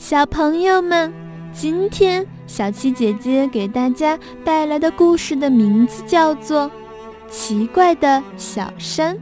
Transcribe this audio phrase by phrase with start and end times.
[0.00, 1.12] 小朋友们，
[1.52, 6.62] 今天小七姐姐给大家带来的故事的名字叫做
[7.30, 9.14] 《奇怪的小山》。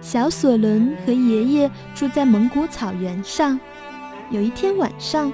[0.00, 3.58] 小索伦和爷爷住在蒙古草原上。
[4.30, 5.32] 有一天晚上，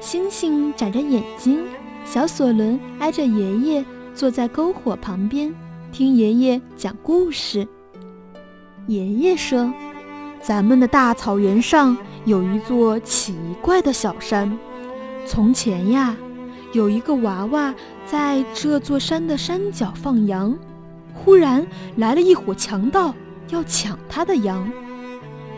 [0.00, 1.64] 星星眨着眼睛，
[2.04, 3.84] 小索伦挨着爷爷
[4.14, 5.52] 坐在篝火旁边，
[5.90, 7.66] 听爷爷讲故事。
[8.86, 9.72] 爷爷说
[10.42, 11.96] ：“咱们的大草原上
[12.26, 14.58] 有一座奇怪的小山。
[15.24, 16.16] 从前呀，
[16.72, 17.72] 有一个娃娃
[18.04, 20.58] 在这座山的山脚放羊，
[21.14, 21.64] 忽然
[21.96, 23.14] 来了一伙强盗，
[23.50, 24.68] 要抢他的羊。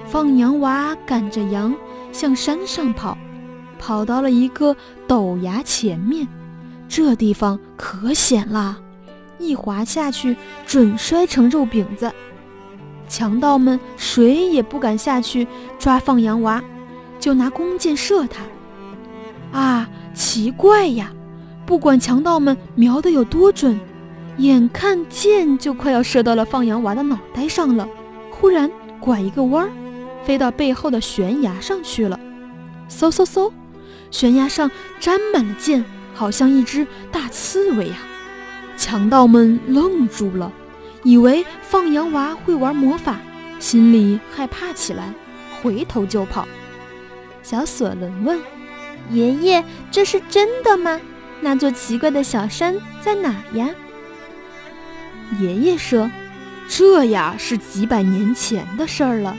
[0.06, 1.74] 放羊娃赶着羊
[2.12, 3.16] 向山上跑，
[3.78, 4.76] 跑到了一个
[5.08, 6.28] 陡崖前面，
[6.86, 8.78] 这地方可险了，
[9.38, 12.12] 一滑下去准摔成肉饼子。”
[13.08, 15.48] 强盗们谁也不敢下去
[15.78, 16.62] 抓放羊娃，
[17.18, 18.42] 就拿弓箭射他。
[19.58, 21.10] 啊，奇怪呀！
[21.64, 23.78] 不管强盗们瞄得有多准，
[24.36, 27.88] 眼看箭就快要射到了放羊娃的脑袋上了，
[28.30, 29.70] 忽然拐一个弯儿，
[30.24, 32.18] 飞到背后的悬崖上去了。
[32.90, 33.50] 嗖嗖嗖，
[34.10, 35.84] 悬崖上沾满了箭，
[36.14, 37.96] 好像一只大刺猬呀！
[38.76, 40.52] 强盗们愣住了。
[41.08, 43.16] 以为放羊娃会玩魔法，
[43.58, 45.10] 心里害怕起来，
[45.62, 46.46] 回头就跑。
[47.42, 48.38] 小索伦问
[49.10, 51.00] ：“爷爷，这是真的吗？
[51.40, 53.70] 那座奇怪的小山在哪呀？”
[55.40, 56.10] 爷爷说
[56.68, 59.34] ：“这呀是几百年前的事儿了。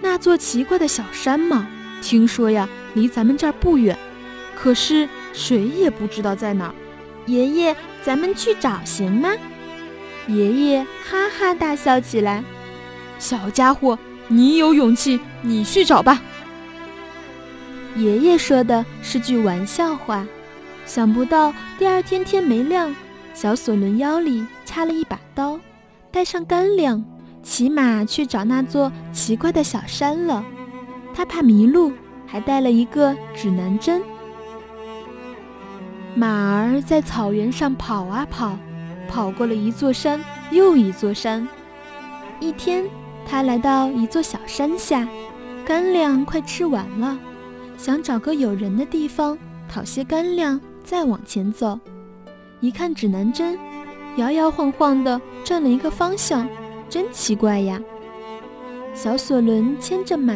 [0.00, 1.68] 那座奇怪的小山嘛，
[2.00, 3.94] 听说呀离咱们这儿不远，
[4.56, 6.74] 可是谁也不知道在哪儿。
[7.26, 9.28] 爷爷，咱们去找行吗？”
[10.26, 12.42] 爷爷哈哈大笑起来
[13.18, 16.22] ：“小家伙，你有勇气，你去找吧。”
[17.96, 20.26] 爷爷说的是句玩笑话。
[20.86, 22.94] 想不到第二天天没亮，
[23.32, 25.58] 小索伦腰里插了一把刀，
[26.10, 27.02] 带上干粮，
[27.42, 30.44] 骑马去找那座奇怪的小山了。
[31.14, 31.92] 他怕迷路，
[32.26, 34.02] 还带了一个指南针。
[36.14, 38.58] 马儿在草原上跑啊跑。
[39.08, 40.20] 跑过了一座山
[40.50, 41.46] 又一座山，
[42.40, 42.84] 一天，
[43.26, 45.06] 他来到一座小山下，
[45.64, 47.18] 干粮快吃完了，
[47.76, 49.38] 想找个有人的地方
[49.68, 51.78] 讨些干粮，再往前走。
[52.60, 53.58] 一看指南针，
[54.16, 56.48] 摇摇晃晃地转了一个方向，
[56.88, 57.80] 真奇怪呀！
[58.94, 60.34] 小索伦牵着马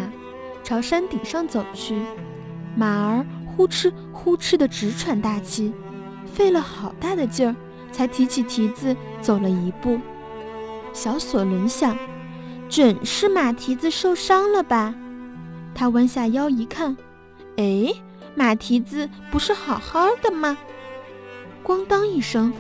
[0.63, 2.01] 朝山顶上走去，
[2.77, 5.73] 马儿呼哧呼哧地直喘大气，
[6.27, 7.55] 费了好大的劲儿。
[7.91, 9.99] 才提起蹄子走了一步，
[10.93, 11.97] 小索伦想，
[12.69, 14.95] 准是马蹄子受伤了吧？
[15.75, 16.97] 他弯下腰一看，
[17.57, 17.93] 哎，
[18.35, 20.57] 马蹄子不是好好的吗？
[21.65, 22.53] 咣当一声，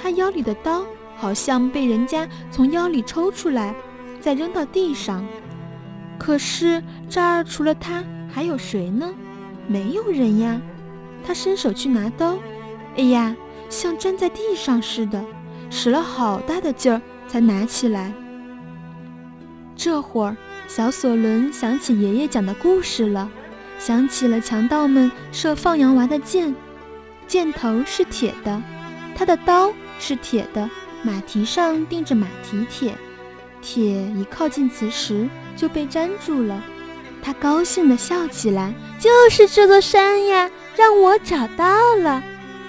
[0.00, 0.84] 他腰里的刀
[1.16, 3.74] 好像被人家从腰里抽出来，
[4.20, 5.24] 再扔到地上。
[6.18, 9.12] 可是这儿除了他还有谁呢？
[9.66, 10.60] 没有人呀。
[11.24, 12.36] 他伸手去拿刀，
[12.96, 13.36] 哎呀！
[13.72, 15.24] 像粘在地上似的，
[15.70, 18.12] 使了好大的劲儿才拿起来。
[19.74, 20.36] 这会儿，
[20.68, 23.30] 小索伦想起爷爷讲的故事了，
[23.78, 26.54] 想起了强盗们射放羊娃的箭，
[27.26, 28.62] 箭头是铁的，
[29.16, 30.68] 他的刀是铁的，
[31.02, 32.94] 马蹄上钉着马蹄铁，
[33.62, 36.62] 铁一靠近磁石就被粘住了。
[37.22, 42.22] 他高兴地笑起来：“就是这座山呀，让我找到了。”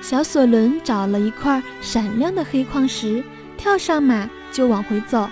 [0.03, 3.23] 小索伦找了一块闪亮的黑矿石，
[3.55, 5.29] 跳上马就往回走。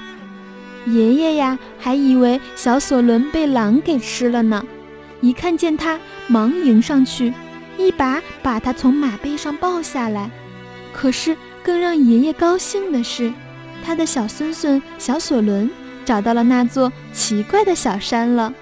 [0.88, 4.66] 爷爷呀，还以为小索伦被狼给吃了呢，
[5.20, 7.34] 一看见他，忙迎上去，
[7.78, 10.32] 一把把他从马背上抱下来。
[10.94, 13.34] 可是更让爷爷高兴的是，
[13.84, 15.70] 他的小孙孙小索伦
[16.06, 18.54] 找到了那座奇怪的小山了。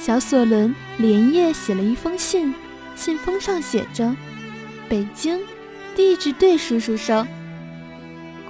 [0.00, 2.52] 小索伦连夜写了一封信，
[2.96, 4.16] 信封上写着。
[4.88, 5.38] 北京，
[5.94, 7.26] 地质队叔叔说。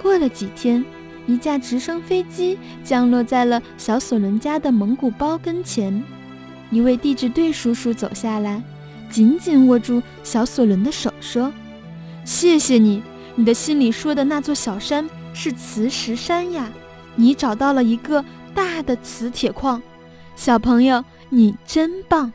[0.01, 0.83] 过了几天，
[1.27, 6.03] 一架直升飞机降落在了小索伦家的蒙古包跟前。
[6.71, 8.63] 一位地质队叔叔走下来，
[9.09, 11.51] 紧紧握住小索伦的手，说
[12.23, 13.03] ：“谢谢你，
[13.35, 16.71] 你的信里说的那座小山是磁石山呀，
[17.15, 19.81] 你找到了一个大的磁铁矿。
[20.35, 22.31] 小朋友，你真棒。”